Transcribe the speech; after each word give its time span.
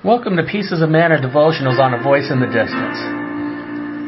Welcome 0.00 0.40
to 0.40 0.48
Pieces 0.48 0.80
of 0.80 0.88
Manna 0.88 1.20
devotionals 1.20 1.76
on 1.76 1.92
a 1.92 2.00
voice 2.00 2.32
in 2.32 2.40
the 2.40 2.48
distance. 2.48 2.96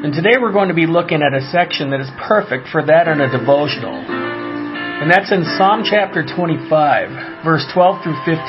And 0.00 0.08
today 0.17 0.41
we're 0.41 0.57
going 0.57 0.72
to 0.72 0.75
be 0.75 0.88
looking 0.88 1.20
at 1.20 1.36
a 1.36 1.44
section 1.52 1.92
that 1.92 2.00
is 2.00 2.08
perfect 2.17 2.72
for 2.72 2.80
that 2.80 3.12
in 3.12 3.20
a 3.20 3.28
devotional. 3.28 4.00
And 4.00 5.13
that's 5.13 5.28
in 5.28 5.44
Psalm 5.60 5.84
chapter 5.84 6.25
25, 6.25 7.44
verse 7.44 7.68
12 7.76 8.09
through 8.09 8.16
15, 8.25 8.41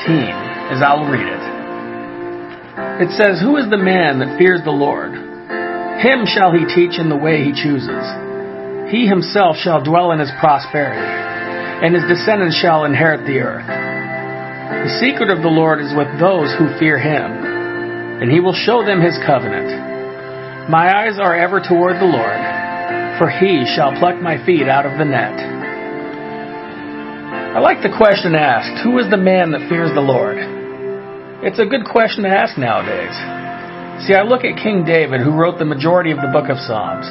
as 0.72 0.80
I'll 0.80 1.04
read 1.04 1.28
it. 1.28 1.44
It 3.04 3.10
says, 3.12 3.44
Who 3.44 3.60
is 3.60 3.68
the 3.68 3.76
man 3.76 4.24
that 4.24 4.40
fears 4.40 4.64
the 4.64 4.72
Lord? 4.72 5.12
Him 5.12 6.24
shall 6.24 6.48
he 6.48 6.64
teach 6.64 6.96
in 6.96 7.12
the 7.12 7.20
way 7.20 7.44
he 7.44 7.52
chooses. 7.52 8.08
He 8.88 9.04
himself 9.04 9.60
shall 9.60 9.84
dwell 9.84 10.16
in 10.16 10.18
his 10.18 10.32
prosperity, 10.40 10.96
and 10.96 11.92
his 11.92 12.08
descendants 12.08 12.56
shall 12.56 12.88
inherit 12.88 13.28
the 13.28 13.44
earth. 13.44 13.83
The 14.64 14.96
secret 14.96 15.28
of 15.28 15.44
the 15.44 15.52
Lord 15.52 15.76
is 15.84 15.92
with 15.92 16.08
those 16.16 16.48
who 16.56 16.72
fear 16.80 16.96
him, 16.96 17.28
and 18.20 18.32
he 18.32 18.40
will 18.40 18.56
show 18.56 18.80
them 18.80 19.04
his 19.04 19.12
covenant. 19.20 19.68
My 20.72 20.88
eyes 20.88 21.20
are 21.20 21.36
ever 21.36 21.60
toward 21.60 22.00
the 22.00 22.08
Lord, 22.08 22.40
for 23.20 23.28
he 23.28 23.68
shall 23.76 23.92
pluck 24.00 24.16
my 24.24 24.40
feet 24.48 24.64
out 24.64 24.88
of 24.88 24.96
the 24.96 25.04
net. 25.04 25.36
I 27.52 27.60
like 27.60 27.84
the 27.84 27.92
question 27.92 28.34
asked 28.34 28.80
Who 28.88 28.96
is 28.96 29.10
the 29.12 29.20
man 29.20 29.52
that 29.52 29.68
fears 29.68 29.92
the 29.92 30.00
Lord? 30.00 30.40
It's 31.44 31.60
a 31.60 31.68
good 31.68 31.84
question 31.84 32.24
to 32.24 32.32
ask 32.32 32.56
nowadays. 32.56 33.12
See, 34.08 34.16
I 34.16 34.24
look 34.24 34.48
at 34.48 34.56
King 34.64 34.88
David, 34.88 35.20
who 35.20 35.36
wrote 35.36 35.60
the 35.60 35.68
majority 35.68 36.10
of 36.10 36.24
the 36.24 36.32
book 36.32 36.48
of 36.48 36.56
Psalms. 36.56 37.04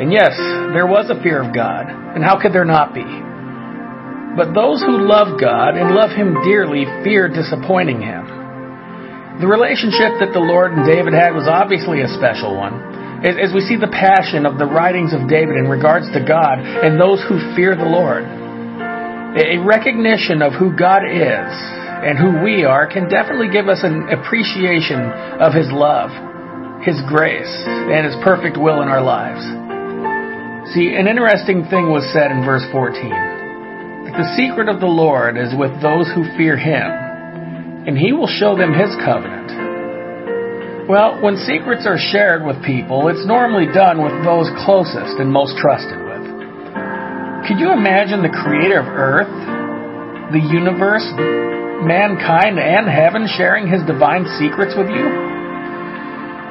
And 0.00 0.10
yes, 0.10 0.32
there 0.72 0.88
was 0.88 1.12
a 1.12 1.22
fear 1.22 1.44
of 1.44 1.52
God, 1.54 1.92
and 1.92 2.24
how 2.24 2.40
could 2.40 2.56
there 2.56 2.64
not 2.64 2.96
be? 2.96 3.04
But 4.36 4.54
those 4.54 4.78
who 4.78 5.10
love 5.10 5.40
God 5.40 5.74
and 5.74 5.94
love 5.94 6.14
Him 6.14 6.38
dearly 6.46 6.86
fear 7.02 7.26
disappointing 7.26 7.98
Him. 7.98 8.22
The 9.42 9.48
relationship 9.50 10.20
that 10.20 10.30
the 10.36 10.44
Lord 10.44 10.76
and 10.76 10.84
David 10.86 11.16
had 11.16 11.32
was 11.32 11.48
obviously 11.48 12.04
a 12.04 12.12
special 12.14 12.54
one. 12.54 12.76
As 13.24 13.52
we 13.56 13.64
see 13.64 13.76
the 13.76 13.90
passion 13.90 14.46
of 14.46 14.56
the 14.56 14.68
writings 14.68 15.12
of 15.16 15.28
David 15.28 15.56
in 15.56 15.66
regards 15.66 16.06
to 16.12 16.20
God 16.20 16.60
and 16.60 17.00
those 17.00 17.20
who 17.24 17.40
fear 17.56 17.74
the 17.74 17.88
Lord, 17.88 18.24
a 18.24 19.58
recognition 19.64 20.44
of 20.44 20.52
who 20.54 20.76
God 20.76 21.08
is 21.08 21.52
and 22.04 22.20
who 22.20 22.44
we 22.44 22.64
are 22.64 22.84
can 22.86 23.08
definitely 23.08 23.48
give 23.48 23.68
us 23.68 23.80
an 23.82 24.12
appreciation 24.12 25.00
of 25.40 25.56
His 25.56 25.72
love, 25.72 26.12
His 26.84 27.00
grace, 27.08 27.50
and 27.66 28.06
His 28.06 28.16
perfect 28.20 28.60
will 28.60 28.80
in 28.84 28.88
our 28.88 29.02
lives. 29.02 29.42
See, 30.76 30.94
an 30.94 31.08
interesting 31.08 31.64
thing 31.66 31.88
was 31.88 32.04
said 32.12 32.30
in 32.30 32.44
verse 32.44 32.64
14. 32.72 33.39
The 34.20 34.36
secret 34.36 34.68
of 34.68 34.84
the 34.84 34.92
Lord 34.92 35.40
is 35.40 35.48
with 35.56 35.72
those 35.80 36.04
who 36.12 36.28
fear 36.36 36.52
him, 36.52 36.84
and 37.88 37.96
he 37.96 38.12
will 38.12 38.28
show 38.28 38.52
them 38.52 38.76
his 38.76 38.92
covenant. 39.00 39.48
Well, 40.92 41.24
when 41.24 41.40
secrets 41.48 41.88
are 41.88 41.96
shared 41.96 42.44
with 42.44 42.60
people, 42.60 43.08
it's 43.08 43.24
normally 43.24 43.64
done 43.72 44.04
with 44.04 44.12
those 44.20 44.44
closest 44.68 45.16
and 45.16 45.32
most 45.32 45.56
trusted 45.56 45.96
with. 46.04 46.20
Could 47.48 47.64
you 47.64 47.72
imagine 47.72 48.20
the 48.20 48.28
creator 48.44 48.84
of 48.84 48.92
earth, 48.92 49.32
the 50.36 50.44
universe, 50.52 51.08
mankind, 51.80 52.60
and 52.60 52.92
heaven 52.92 53.24
sharing 53.24 53.72
his 53.72 53.80
divine 53.88 54.28
secrets 54.36 54.76
with 54.76 54.92
you? 54.92 55.08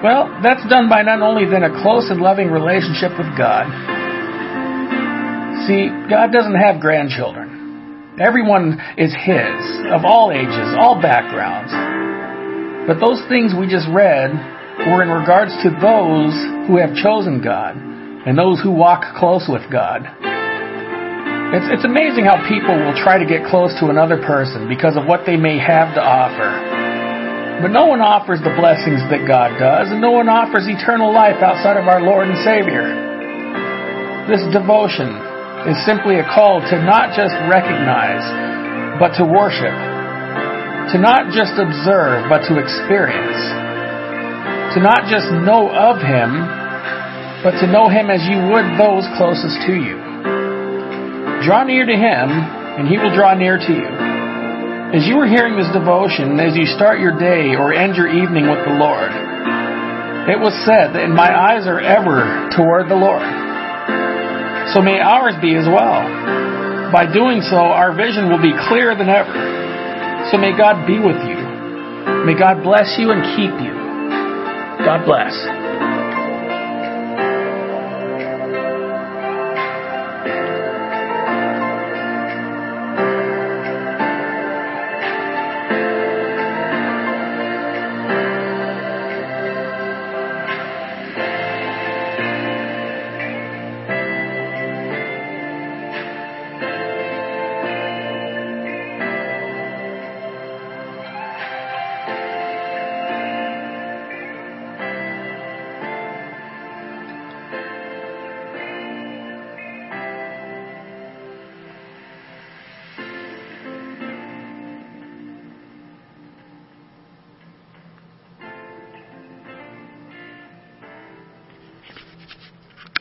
Well, 0.01 0.25
that's 0.41 0.65
done 0.65 0.89
by 0.89 1.05
not 1.05 1.21
only 1.21 1.45
then 1.45 1.61
a 1.61 1.73
close 1.85 2.09
and 2.09 2.17
loving 2.17 2.49
relationship 2.49 3.13
with 3.13 3.29
God. 3.37 3.69
See, 5.69 5.85
God 6.09 6.33
doesn't 6.33 6.57
have 6.57 6.81
grandchildren. 6.81 7.48
Everyone 8.19 8.75
is 8.99 9.15
His, 9.15 9.59
of 9.95 10.03
all 10.03 10.35
ages, 10.35 10.75
all 10.75 10.99
backgrounds. 10.99 11.71
But 12.83 12.99
those 12.99 13.23
things 13.31 13.55
we 13.55 13.63
just 13.71 13.87
read 13.95 14.35
were 14.91 14.99
in 14.99 15.07
regards 15.07 15.55
to 15.63 15.71
those 15.79 16.35
who 16.67 16.75
have 16.83 16.91
chosen 16.99 17.39
God 17.39 17.79
and 17.79 18.35
those 18.35 18.59
who 18.59 18.75
walk 18.75 19.15
close 19.15 19.47
with 19.47 19.63
God. 19.71 20.03
It's, 21.55 21.79
it's 21.79 21.87
amazing 21.87 22.27
how 22.27 22.43
people 22.43 22.75
will 22.75 22.97
try 22.99 23.23
to 23.23 23.25
get 23.25 23.47
close 23.47 23.71
to 23.79 23.87
another 23.87 24.19
person 24.19 24.67
because 24.67 24.99
of 24.99 25.07
what 25.07 25.23
they 25.23 25.39
may 25.39 25.55
have 25.55 25.95
to 25.95 26.03
offer. 26.03 27.63
But 27.63 27.71
no 27.71 27.87
one 27.87 28.03
offers 28.03 28.43
the 28.43 28.51
blessings 28.51 28.99
that 29.15 29.23
God 29.31 29.55
does, 29.55 29.95
and 29.95 30.03
no 30.03 30.11
one 30.11 30.27
offers 30.27 30.67
eternal 30.67 31.15
life 31.15 31.39
outside 31.39 31.79
of 31.79 31.87
our 31.87 32.03
Lord 32.03 32.27
and 32.27 32.35
Savior. 32.43 32.83
This 34.27 34.43
devotion 34.51 35.28
is 35.67 35.75
simply 35.83 36.23
a 36.23 36.23
call 36.23 36.63
to 36.63 36.75
not 36.87 37.11
just 37.11 37.35
recognize, 37.51 38.23
but 38.95 39.11
to 39.19 39.27
worship. 39.27 39.75
To 40.95 40.97
not 40.97 41.35
just 41.35 41.59
observe, 41.59 42.31
but 42.31 42.47
to 42.47 42.55
experience. 42.55 43.41
To 44.75 44.79
not 44.79 45.11
just 45.11 45.27
know 45.43 45.67
of 45.67 45.99
Him, 45.99 46.31
but 47.43 47.59
to 47.59 47.67
know 47.67 47.91
Him 47.91 48.07
as 48.07 48.23
you 48.23 48.39
would 48.39 48.79
those 48.79 49.03
closest 49.19 49.59
to 49.67 49.75
you. 49.75 49.99
Draw 51.43 51.67
near 51.67 51.83
to 51.83 51.97
Him, 51.97 52.27
and 52.79 52.87
He 52.87 52.95
will 52.95 53.11
draw 53.11 53.35
near 53.35 53.59
to 53.59 53.73
you. 53.73 53.91
As 54.95 55.05
you 55.05 55.19
are 55.19 55.27
hearing 55.27 55.59
this 55.59 55.69
devotion, 55.75 56.39
as 56.39 56.55
you 56.55 56.65
start 56.71 57.03
your 57.03 57.19
day 57.19 57.53
or 57.59 57.75
end 57.75 57.99
your 57.99 58.07
evening 58.07 58.47
with 58.47 58.63
the 58.63 58.79
Lord, 58.79 59.11
it 60.31 60.39
was 60.39 60.55
said 60.65 60.95
that 60.95 61.09
my 61.11 61.29
eyes 61.29 61.67
are 61.67 61.79
ever 61.79 62.49
toward 62.55 62.87
the 62.87 62.95
Lord 62.95 63.38
so 64.73 64.81
may 64.81 64.99
ours 64.99 65.35
be 65.41 65.55
as 65.55 65.65
well. 65.65 66.01
By 66.91 67.05
doing 67.11 67.41
so, 67.41 67.57
our 67.57 67.93
vision 67.93 68.29
will 68.29 68.41
be 68.41 68.53
clearer 68.67 68.95
than 68.97 69.09
ever. 69.09 69.33
So 70.31 70.37
may 70.37 70.57
God 70.57 70.85
be 70.85 70.97
with 70.97 71.21
you. 71.25 71.37
May 72.25 72.37
God 72.37 72.63
bless 72.63 72.97
you 72.97 73.11
and 73.11 73.21
keep 73.37 73.53
you. 73.61 73.73
God 74.85 75.05
bless. 75.05 75.33